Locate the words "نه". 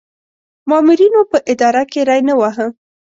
2.27-2.33